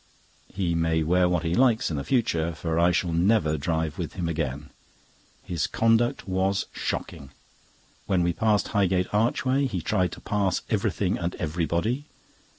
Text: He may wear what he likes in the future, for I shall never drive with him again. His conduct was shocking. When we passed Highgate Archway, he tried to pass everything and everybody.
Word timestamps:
He 0.51 0.73
may 0.73 1.03
wear 1.03 1.29
what 1.29 1.43
he 1.43 1.53
likes 1.53 1.91
in 1.91 1.97
the 1.97 2.03
future, 2.03 2.55
for 2.55 2.79
I 2.79 2.91
shall 2.91 3.13
never 3.13 3.55
drive 3.55 3.99
with 3.99 4.13
him 4.13 4.27
again. 4.27 4.71
His 5.43 5.67
conduct 5.67 6.27
was 6.27 6.65
shocking. 6.73 7.29
When 8.07 8.23
we 8.23 8.33
passed 8.33 8.69
Highgate 8.69 9.13
Archway, 9.13 9.67
he 9.67 9.79
tried 9.79 10.11
to 10.13 10.19
pass 10.19 10.63
everything 10.71 11.19
and 11.19 11.35
everybody. 11.35 12.05